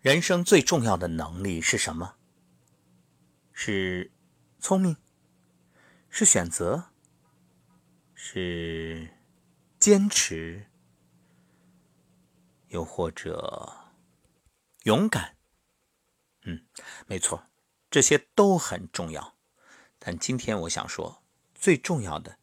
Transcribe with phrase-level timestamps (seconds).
[0.00, 2.16] 人生最重要的能力是什么？
[3.52, 4.10] 是
[4.58, 4.96] 聪明？
[6.08, 6.92] 是选择？
[8.14, 9.14] 是
[9.78, 10.70] 坚持？
[12.68, 13.92] 又或者
[14.84, 15.36] 勇敢？
[16.44, 16.64] 嗯，
[17.06, 17.44] 没错，
[17.90, 19.36] 这些都很重要。
[19.98, 21.22] 但今天我想说，
[21.54, 22.38] 最重要的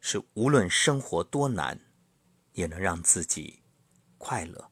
[0.00, 1.78] 是，无论生活多难，
[2.52, 3.62] 也能让自己
[4.16, 4.70] 快乐。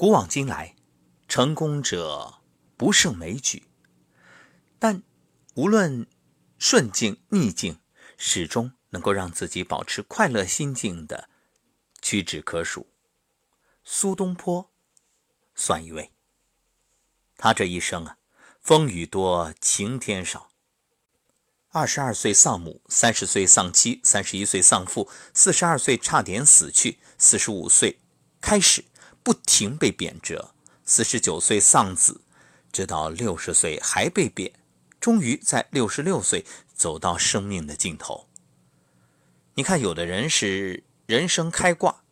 [0.00, 0.76] 古往今来，
[1.28, 2.40] 成功者
[2.78, 3.64] 不胜枚举，
[4.78, 5.02] 但
[5.52, 6.06] 无论
[6.58, 7.78] 顺境逆境，
[8.16, 11.28] 始终能够让自己保持快乐心境的，
[12.00, 12.86] 屈指可数。
[13.84, 14.70] 苏东坡
[15.54, 16.14] 算一位。
[17.36, 18.16] 他这一生啊，
[18.62, 20.48] 风雨多，晴天少。
[21.72, 28.00] 二十二岁丧母，三十岁丧妻，三十一岁丧父，四十二岁差点死去，四十五岁
[28.40, 28.86] 开始。
[29.22, 30.50] 不停被贬谪，
[30.84, 32.22] 四十九岁丧子，
[32.72, 34.52] 直到六十岁还被贬，
[34.98, 38.28] 终于在六十六岁走到生命的尽头。
[39.54, 42.02] 你看，有的人是人生开挂，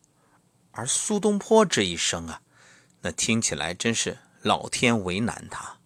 [0.73, 2.43] 而苏东坡这一生啊，
[3.01, 5.79] 那听起来真是老天为难他。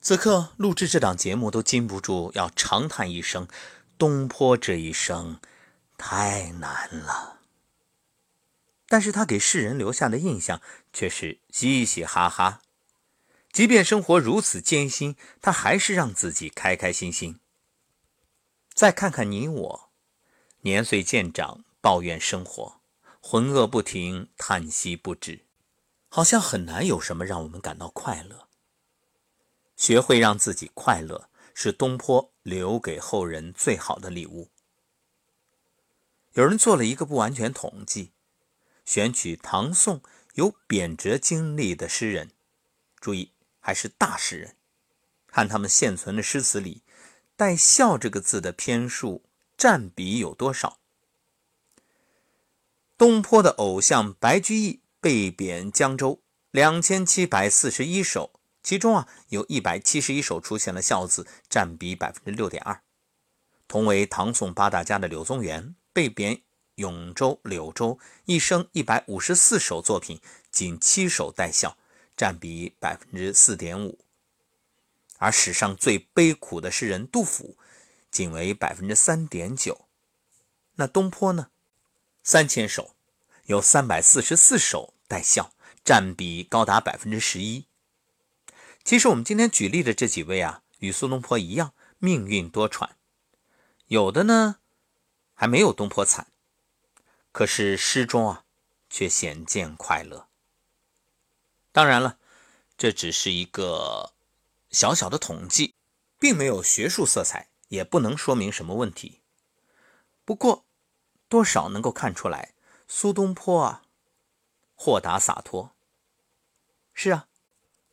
[0.00, 3.46] 此刻录制这档节目都禁不住要长叹一声：
[3.98, 5.40] 东坡这一生
[5.96, 7.35] 太难了。
[8.88, 10.60] 但是他给世人留下的印象
[10.92, 12.62] 却是嘻嘻哈哈，
[13.52, 17.40] 即便生活如此艰辛，他还是让自己开开心心。
[18.72, 19.90] 再看看你我，
[20.60, 22.80] 年岁渐长，抱怨生活，
[23.20, 25.46] 浑噩不停，叹息不止，
[26.08, 28.46] 好像很难有什么让我们感到快乐。
[29.76, 34.50] 学会让自己快乐，是东坡留给后人最好的礼物。
[36.34, 38.12] 有人做了一个不完全统计。
[38.86, 40.00] 选取唐宋
[40.34, 42.30] 有贬谪经历的诗人，
[43.00, 44.56] 注意还是大诗人，
[45.26, 46.82] 看他们现存的诗词里
[47.36, 49.24] 带“笑”这个字的篇数
[49.58, 50.78] 占比有多少。
[52.96, 62.80] 东坡的偶像白居易被贬江州两千七百四十一首，其中啊有一百七十一首出现了“笑”字，占比百分之六点二。
[63.68, 66.45] 同为唐宋八大家的柳宗元被贬。
[66.76, 70.20] 永州、柳州一生一百五十四首作品，
[70.50, 71.76] 仅七首带笑，
[72.16, 73.98] 占比百分之四点五。
[75.18, 77.56] 而史上最悲苦的诗人杜甫，
[78.10, 79.86] 仅为百分之三点九。
[80.74, 81.48] 那东坡呢？
[82.22, 82.94] 三千首，
[83.44, 87.64] 有三百四十四首带笑，占比高达百分之十一。
[88.84, 92.90] 其实我们今天举例的这几位啊，与苏东坡一样，命运多舛，
[93.86, 94.56] 有的呢
[95.32, 96.26] 还没有东坡惨。
[97.36, 98.44] 可是诗中啊，
[98.88, 100.26] 却显见快乐。
[101.70, 102.18] 当然了，
[102.78, 104.14] 这只是一个
[104.70, 105.74] 小小的统计，
[106.18, 109.20] 并没有学术色彩，也不能说明什么问题。
[110.24, 110.64] 不过，
[111.28, 112.54] 多少能够看出来，
[112.88, 113.82] 苏东坡啊，
[114.74, 115.76] 豁达洒脱。
[116.94, 117.28] 是啊，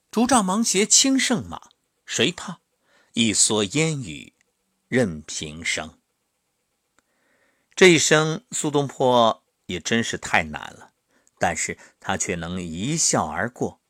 [0.09, 1.69] 竹杖芒鞋轻胜马，
[2.05, 2.61] 谁怕？
[3.11, 4.31] 一蓑烟雨
[4.87, 5.99] 任平生。
[7.75, 10.91] 这一生，苏东坡也真是太难了，
[11.39, 13.81] 但是他却能一笑而过。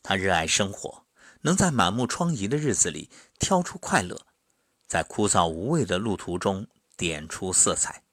[0.00, 1.04] 他热爱生活，
[1.40, 3.10] 能在满目疮痍的日子里
[3.40, 4.26] 挑出快乐，
[4.86, 8.04] 在枯燥无味的路途中点出色彩。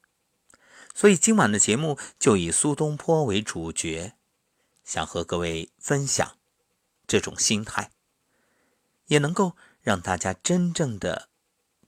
[0.95, 4.13] 所以今晚的节目就以苏东坡为主角，
[4.83, 6.37] 想和各位分享
[7.05, 7.91] 这种心态，
[9.05, 11.29] 也能够让大家真正的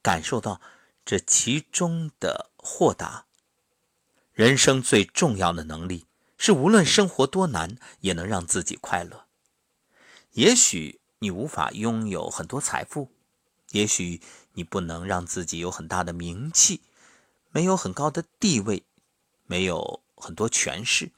[0.04, 0.62] 感受到
[1.04, 2.49] 这其中的。
[2.62, 3.26] 豁达，
[4.34, 6.06] 人生最重要的能力
[6.38, 9.26] 是无论生活多难，也能让自己快乐。
[10.32, 13.12] 也许你无法拥有很多财富，
[13.72, 14.22] 也许
[14.54, 16.82] 你不能让自己有很大的名气，
[17.50, 18.84] 没有很高的地位，
[19.46, 21.12] 没有很多权势，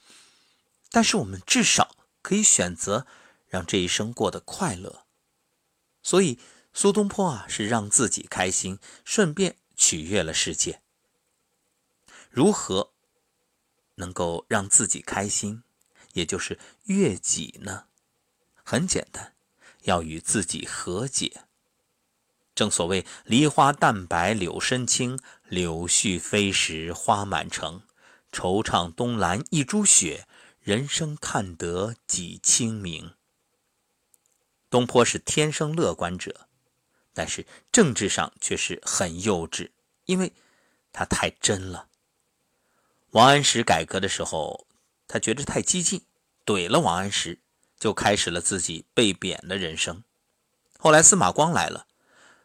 [0.92, 3.08] 但是我们至少可以选择
[3.48, 5.06] 让这一生过得快乐。
[6.04, 6.40] 所以，
[6.72, 10.82] 苏东坡啊，是让自己开心，顺便取悦了世界。
[12.32, 12.94] 如何
[13.96, 15.64] 能够让自己开心，
[16.14, 17.86] 也就是悦己呢？
[18.64, 19.36] 很简单，
[19.82, 21.44] 要与自己和解。
[22.56, 25.20] 正所谓“梨花淡白柳深青，
[25.50, 27.84] 柳絮飞时花满城。
[28.32, 30.26] 惆怅东栏一株雪，
[30.62, 33.14] 人生看得几清明。”
[34.70, 36.48] 东坡是天生乐观者，
[37.14, 39.72] 但是政治上却是很幼稚，
[40.06, 40.32] 因为
[40.94, 41.90] 他太真了。
[43.12, 44.66] 王安石改革的时候，
[45.06, 46.06] 他觉得太激进，
[46.46, 47.40] 怼了王安石，
[47.78, 50.06] 就开始了自己被贬的人生。
[50.78, 51.88] 后来司马光来了，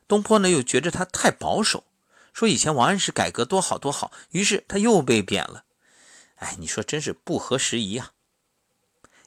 [0.08, 1.84] 东坡呢又觉着他太保守，
[2.32, 5.66] 说以前王安石改革多好多好，于是他又被贬了。
[6.34, 8.10] 哎，你说真是不合时宜啊！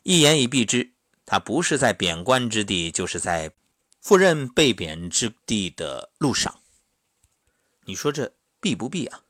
[0.04, 0.92] 一言以蔽之，
[1.26, 3.54] 他不是在贬官之地，就是在
[4.02, 6.60] 赴任被贬之地的路上。
[7.86, 9.24] 你说这避不避啊？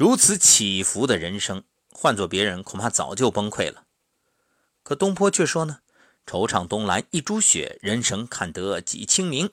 [0.00, 1.62] 如此起伏的人生，
[1.92, 3.84] 换做别人恐怕早就崩溃了。
[4.82, 5.80] 可东坡却说呢
[6.24, 9.50] ：“惆怅东来一株雪，人生看得几清明。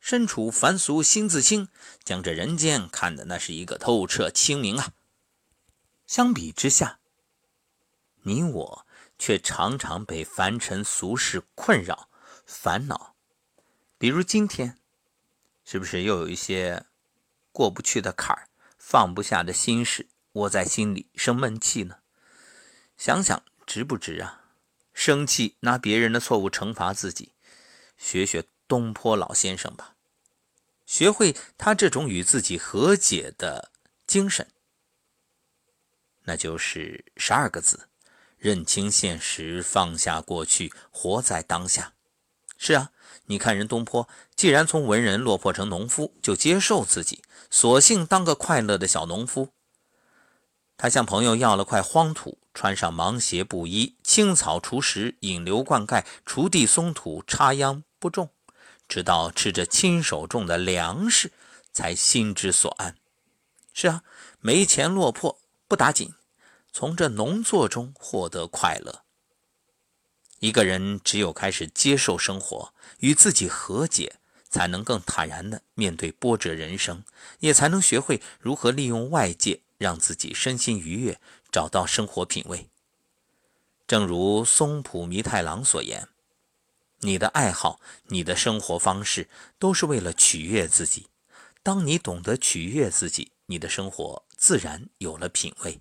[0.00, 1.68] 身处凡俗心自清，
[2.02, 4.94] 将这人间看的那是一个透彻清明啊。”
[6.08, 6.98] 相比之下，
[8.24, 8.86] 你我
[9.16, 12.08] 却常常被凡尘俗事困扰、
[12.44, 13.14] 烦恼。
[13.96, 14.76] 比如今天，
[15.64, 16.84] 是不是又有一些
[17.52, 18.48] 过不去的坎儿、
[18.86, 22.00] 放不下的心事窝在心里生闷气呢？
[22.98, 24.44] 想想值不值啊？
[24.92, 27.32] 生气拿别人的错误惩罚自己，
[27.96, 29.96] 学学东坡老先生吧，
[30.84, 33.72] 学会他这种与自己和解的
[34.06, 34.46] 精神。
[36.24, 37.88] 那就是十二个字：
[38.36, 41.94] 认清现实，放下过去，活在当下。
[42.58, 42.92] 是啊，
[43.26, 49.48] 你看人东坡，既然从文人落魄成农夫，就接受自己，索性当个快乐的小农夫。
[50.76, 58.30] 他向朋友要了块荒土，穿上芒鞋布衣，青草除食，引流灌溉，锄地松土，插秧播种，
[58.88, 61.32] 直到吃着亲手种的粮食，
[61.72, 62.96] 才心之所安。
[63.72, 64.02] 是啊，
[64.40, 65.38] 没钱落魄。
[65.66, 66.12] 不打紧，
[66.72, 69.03] 从这农作中获得快乐。
[70.44, 74.16] 一个人只有开始接受生活，与自己和解，
[74.50, 77.02] 才能更坦然地面对波折人生，
[77.40, 81.18] 也才能学会如何利用外界让自己身心愉悦，
[81.50, 82.68] 找到生活品味。
[83.86, 86.08] 正如松浦弥太郎所言
[87.00, 91.06] ：“你的爱好，你的生活方式，都是为了取悦自己。
[91.62, 95.80] 当你懂得取悦自己，你的生活。”自然有了品味。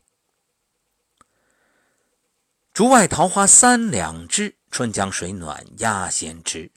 [2.73, 6.71] 竹外桃花三两枝，春江水暖鸭先知。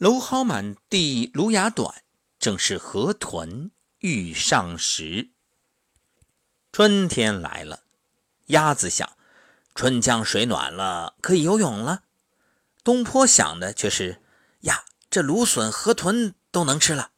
[0.00, 2.02] 蒌蒿满地芦芽短，
[2.40, 5.30] 正是河豚欲上时。
[6.72, 7.84] 春天来了，
[8.46, 9.08] 鸭子想：
[9.72, 12.02] 春江水暖了，可以游泳了。
[12.82, 14.20] 东坡想的却是：
[14.62, 17.12] 呀，这芦笋、河豚都能吃了。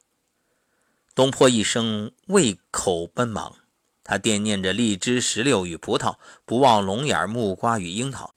[1.15, 3.60] 东坡一生为口奔忙。
[4.11, 8.35] 他惦念着荔枝、石榴与葡萄，不忘龙眼、木瓜与樱桃，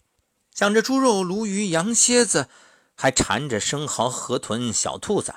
[0.54, 2.48] 想着猪肉、鲈鱼、羊蝎子，
[2.94, 5.34] 还缠着生蚝、河豚、小兔子。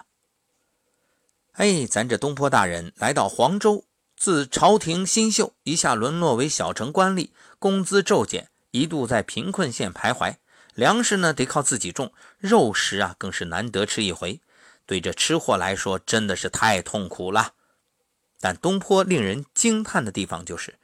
[1.52, 10.34] 哎，咱这东坡大人来到黄州，自朝廷新秀，一下沦落为小城官吏，工资骤减，一度在贫困县徘徊。
[10.74, 14.42] 粮食呢，得靠自己种，肉食啊，更是难得吃一回。
[14.84, 17.54] 对这吃货来说，真的是太痛苦了。
[18.46, 20.78] 但东坡令人惊叹的地方就是，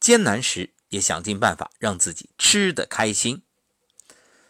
[0.00, 3.42] 艰难时也想尽办法让自己吃得开心。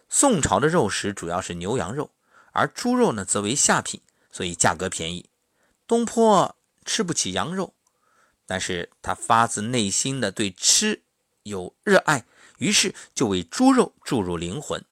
[0.08, 2.12] 宋朝的肉食主要是牛羊肉，
[2.52, 5.28] 而猪肉呢则为下品，所以价格便宜。
[5.88, 6.54] 东坡
[6.84, 7.74] 吃不起羊肉，
[8.46, 11.02] 但是他发自内心的对吃
[11.42, 12.24] 有热爱，
[12.58, 14.84] 于是就为猪肉注入灵魂。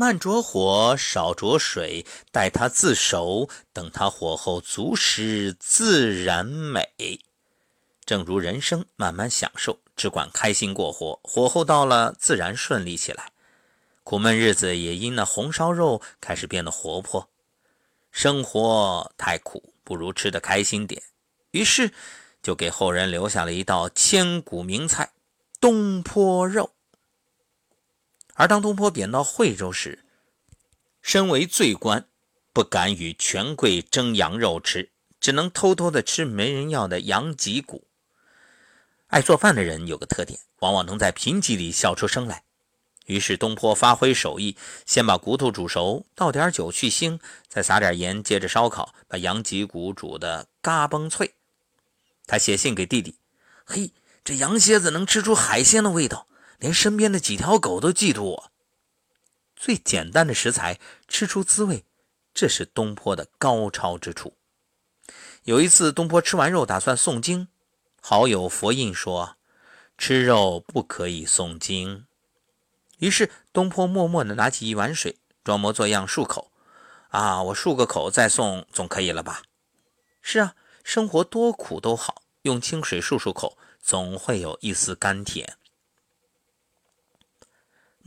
[0.00, 7.20] 慢着火，少着水，待它自熟，等它火候足时，自然美。
[8.06, 13.32] 正如人生，慢慢享受，只管开心过活，火候到了，自然顺利起来。
[14.02, 17.28] 苦闷日子也因那红烧肉开始变得活泼。
[18.10, 21.02] 生活太苦，不如吃得开心点。
[21.50, 21.92] 于是，
[22.42, 25.12] 就给后人留下了一道千古名菜——
[25.60, 26.70] 东坡肉。
[28.34, 30.04] 而当东坡贬到惠州时，
[31.02, 32.06] 身为罪官，
[32.52, 37.86] 不敢与权贵争羊肉吃，只能偷偷的吃没人要的羊脊骨。
[39.08, 42.44] 爱做饭的人有个特点，往往能在贫瘠里笑出声来。
[43.06, 44.56] 于是东坡发挥手艺，
[44.86, 47.18] 先把骨头煮熟，倒点酒去腥，
[47.48, 51.34] 再撒点盐，接着烧烤，把羊脊骨煮得嘎嘣脆。
[52.26, 53.16] 他写信给弟弟
[53.66, 53.90] ：“嘿，
[54.22, 56.28] 这羊蝎子能吃出海鲜的味道。”
[56.60, 58.52] 连身边的几条狗都嫉妒我。
[59.56, 61.84] 最简单的食材吃出滋味，
[62.32, 64.36] 这是东坡的高超之处。
[65.44, 67.48] 有一次，东坡吃完肉打算诵经，
[68.00, 69.36] 好友佛印说
[69.98, 72.06] ：“吃肉不可以诵经。”
[73.00, 76.52] 于是东坡默默地拿起一碗水，装模作样漱口。
[77.08, 79.42] 啊，我漱个口再诵总可以了吧？
[80.22, 85.56] 是啊，生活多苦都好，用清水漱漱口，总会有一丝甘甜。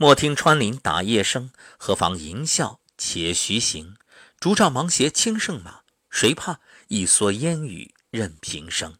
[0.04, 3.96] 莫听穿林打叶声，何妨吟啸且徐行。
[4.38, 5.80] 竹杖芒鞋轻胜马，
[6.10, 6.60] 谁怕？
[6.88, 8.98] 一蓑烟雨任平生。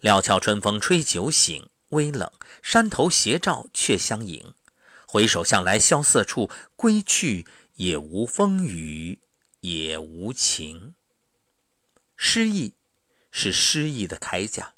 [0.00, 2.32] 料峭春风吹酒醒，微冷
[2.64, 4.54] 山头斜照却相迎。
[5.06, 9.20] 回首向来萧瑟处，归去也无风雨
[9.60, 10.96] 也无晴。
[12.16, 12.74] 诗意
[13.30, 14.74] 是诗意的铠甲。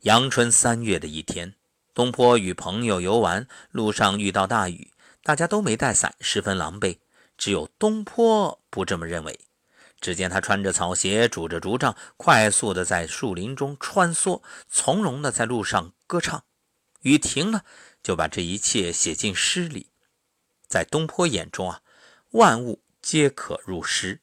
[0.00, 1.54] 阳春三月的一天，
[1.98, 4.92] 东坡与朋友游玩，路上遇到大雨，
[5.24, 7.00] 大家都没带伞，十分狼狈。
[7.36, 9.40] 只有东坡不这么认为。
[10.00, 16.44] 只见他穿着草鞋，拄着竹杖，快速的在树林中穿梭，从容的在路上歌唱。
[17.00, 17.64] 雨停了。
[18.00, 19.90] 就把这一切写进诗里，
[20.68, 21.82] 在东坡眼中啊，
[22.30, 24.20] 万物皆可入诗。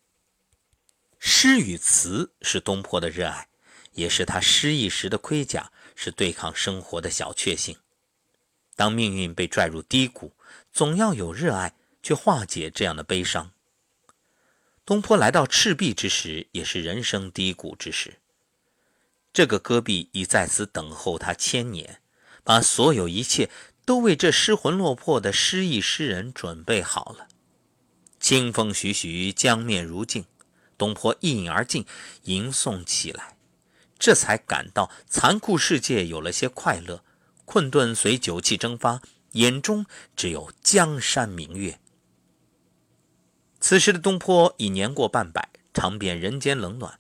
[1.20, 3.50] 诗与词是东坡的热爱，
[3.92, 7.78] 也是他失意时的盔甲，是对抗生活的小确幸。
[8.76, 10.34] 当命运被拽入低谷，
[10.72, 11.74] 总要有热爱
[12.04, 13.52] 去化解这样的悲伤。
[14.86, 18.20] 东坡来到赤壁之时，也是人生低谷之时。
[19.34, 22.02] 这个戈壁已在此等候他千年。
[22.48, 23.50] 把所有一切
[23.86, 27.28] 都为这失魂落魄的失意诗人准备好了。
[28.20, 30.26] 清风徐徐，江面如镜。
[30.78, 31.88] 东坡一饮而尽，
[32.26, 33.35] 吟诵起来，
[33.98, 37.04] 这才感到残酷世界有了些快乐，
[37.46, 39.86] 困顿随酒气蒸发，眼中
[40.16, 41.80] 只有江山明月。
[43.60, 47.00] 此时的东坡已年过半百，尝遍人间冷暖。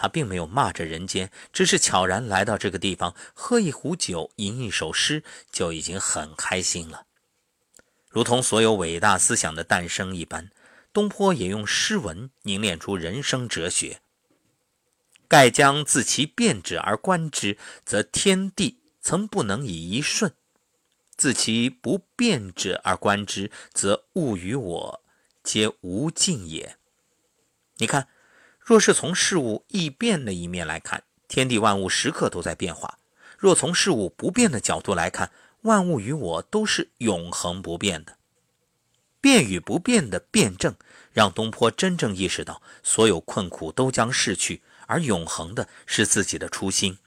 [0.00, 7.06] 他并没有骂着人间，只是悄然来到这个地方，喝一壶酒，吟一首诗，就已经很开心了。
[8.08, 10.50] 如同所有伟大思想的诞生一般，
[10.92, 14.00] 东坡也用诗文凝练出人生哲学。
[15.28, 20.30] 盖将自其变者而观之，则天地曾不能以一瞬；
[21.16, 25.02] 自其不变者而观之，则物与我
[25.44, 26.76] 皆无尽也。
[27.76, 28.08] 你看。
[28.60, 32.98] 若是从事物易变的一面来看，天地万物时刻都在变化；
[33.38, 35.32] 若从事物不变的角度来看，
[35.62, 38.18] 万物与我都是永恒不变的。
[39.22, 40.76] 变与不变的辩证，
[41.14, 46.98] 让东坡真正意识到，所有困苦都将逝去，而永恒的是自己的初心。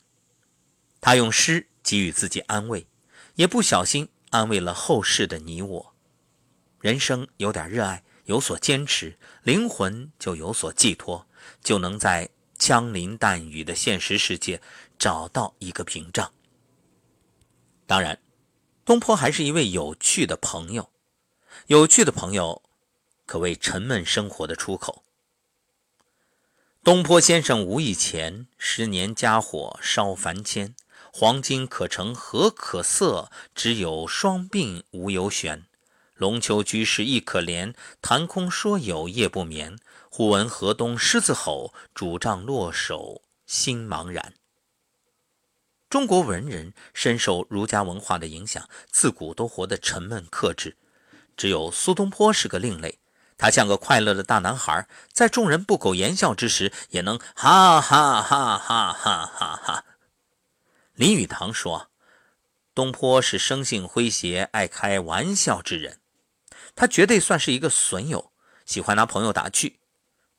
[1.01, 2.87] 他用诗给予自己安慰，
[3.35, 5.93] 也不小心安慰了后世的你我。
[6.79, 11.27] 人生有点热爱，有所坚持，灵魂就有所寄托。
[11.63, 14.61] 就能在枪林弹雨的现实世界
[14.99, 16.31] 找到一个屏障。
[17.87, 18.21] 当然，
[18.85, 20.91] 东坡还是一位有趣的朋友，
[21.65, 22.61] 有趣的朋友
[23.25, 25.03] 可谓沉闷生活的出口。
[26.83, 30.73] 东坡先生无意钱，十年家火烧凡间。
[31.13, 33.29] 黄金可成何可色？
[33.53, 35.67] 只有双鬓无由悬。
[36.15, 39.77] 龙丘居士亦可怜，谈空说有夜不眠。
[40.09, 44.33] 忽闻河东狮子吼，拄杖落手心茫然。
[45.87, 50.75] 中国文人深受儒家文化的影响，自古都活得沉闷克制。
[51.37, 52.97] 只有苏东坡是个另类，
[53.41, 59.83] 他像个快乐的大男孩，在众人不苟言笑之时，也能哈哈哈哈哈哈哈。
[60.93, 61.89] 林语堂说
[62.75, 65.97] ：“东坡是生性诙谐、爱开玩笑之人，
[66.75, 68.31] 他绝对算是一个损友，
[68.67, 69.79] 喜欢拿朋友打趣。”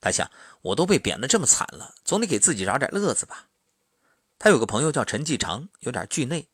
[0.00, 0.30] 他想，
[0.60, 3.48] 我都被贬得这么惨了，总得给自己找点乐子吧。
[4.38, 6.48] 他有个朋友叫陈继常，有点惧内。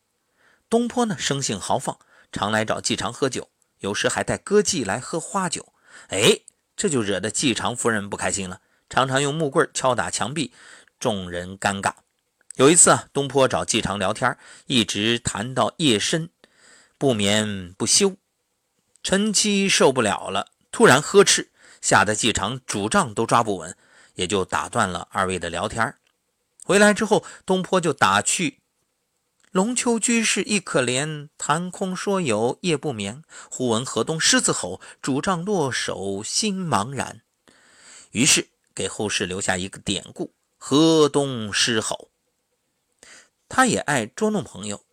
[0.67, 1.99] 东坡呢，生性豪放，
[2.31, 3.51] 常来找继常喝酒，
[3.81, 5.73] 有时还带歌妓来喝花酒。
[6.07, 6.39] 哎，
[6.75, 10.53] 这就惹得季常夫人不开心了，常常用木棍敲打墙壁，
[10.99, 11.93] 众人尴尬。
[12.55, 16.29] 有一次啊，东坡找季常聊天，一直谈到夜深，
[16.97, 18.17] 不眠不休。
[19.01, 21.51] 陈七受不了了，突然呵斥。
[21.81, 23.73] 吓得季常拄杖都抓不稳，
[24.15, 25.95] 也就打断了二位的聊天。
[26.65, 28.58] 回来之后，东坡就打趣
[29.51, 33.23] ：“龙丘居士亦可怜，谈空说有夜不眠。
[33.49, 37.21] 忽闻河东狮子吼，拄杖落手心茫然。”
[38.11, 42.11] 于是给后世留下一个典故：“河东狮吼。”
[43.49, 44.83] 他也爱捉弄朋友。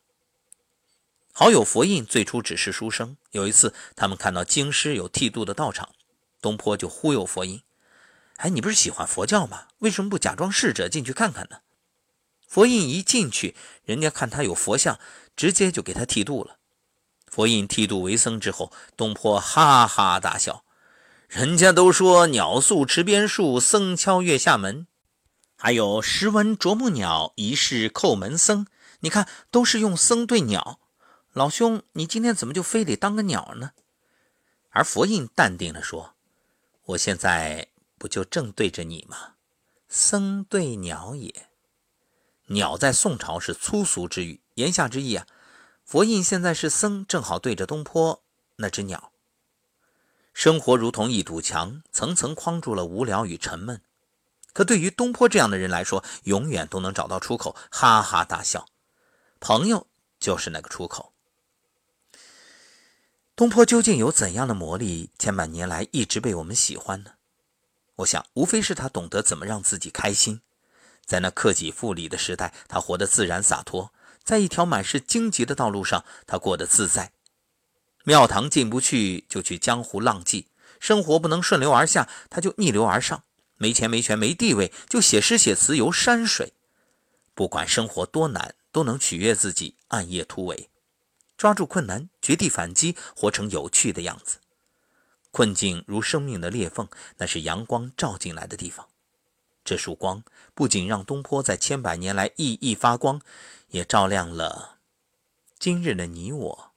[1.35, 5.91] 好友佛印最初只是书生，有一次他们看到京师有剃度的道场。
[6.41, 7.61] 东坡就忽悠佛印
[8.37, 9.69] ：“哎，你不是喜欢佛教吗？
[9.81, 11.59] 为什么不假装侍者进去看看呢？”
[12.47, 14.99] 佛印一进去，人家看他有佛像，
[15.37, 16.59] 直接就给他剃度了。
[17.27, 20.65] 佛印剃度为僧之后，东坡哈哈大笑
[21.29, 24.87] ：“人家都说鸟宿池边树，僧敲月下门，
[25.57, 28.67] 还有时闻啄木鸟，一世叩门僧。
[29.01, 30.81] 你看，都是用僧对鸟。
[31.33, 33.73] 老兄，你今天怎么就非得当个鸟呢？”
[34.71, 36.15] 而佛印淡定地说
[36.87, 39.35] ：“我现在不就正对着你吗？
[39.89, 41.49] 僧对鸟也。
[42.47, 45.27] 鸟在宋朝是粗俗之语，言下之意啊，
[45.85, 48.23] 佛印现在是僧，正好对着东坡
[48.57, 49.11] 那只鸟。
[50.33, 53.81] 生活如同一堵墙，层层框住了无聊与沉闷。
[54.53, 58.67] 可对于东坡这样的人来说，永远都能找到出口，哈哈大笑。
[59.41, 59.87] 朋友
[60.21, 61.13] 就是那个出口。”
[63.35, 67.13] 东坡究竟有怎样的魔力，千百年来一直被我们喜欢呢？
[67.97, 70.41] 我想，无非是他懂得怎么让自己开心。
[71.07, 73.91] 在那克己复礼的时代，他活得自然洒脱；
[74.25, 77.13] 在一条满是荆棘的道路上，他过得自在。
[78.05, 80.47] 庙堂进不去，就去江湖浪迹；
[80.81, 83.21] 生活不能顺流而下，他就逆流而上；
[83.57, 86.53] 没钱没权没地位，就写诗写词游山水。
[87.35, 90.69] 不管生活多难，都能取悦自己，暗夜突围。
[91.37, 94.39] 抓住困难，绝地反击，活成有趣的样子。
[95.31, 98.89] 困境如生命的裂缝，那是阳光照进来的地方。
[99.67, 100.23] 这束光
[100.55, 103.21] 不仅让东坡在千百年来熠熠发光，
[103.71, 104.79] 也照亮了
[105.59, 106.73] 今日的你我。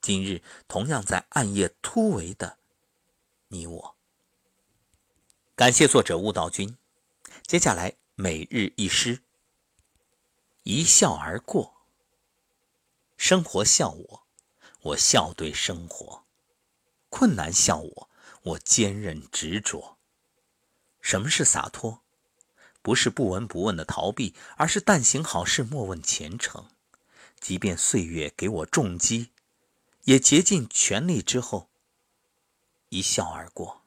[0.00, 2.58] 今日同样在暗夜突围的
[3.48, 3.96] 你我。
[5.56, 6.78] 感谢作者悟道君。
[7.42, 9.22] 接下来每日一诗，
[10.62, 11.74] 一笑而过。
[13.16, 14.22] 生活笑我，
[14.82, 16.22] 我笑对生活；
[17.08, 18.10] 困难笑我，
[18.42, 19.97] 我坚韧执着。
[21.08, 22.02] 什么是洒脱？
[22.82, 26.66] 不是不闻不问的逃避，而是但行好事，莫问前程。
[27.40, 29.30] 即便岁月给我重击，
[30.04, 31.70] 也竭尽全力之后，
[32.90, 33.80] 一笑而过。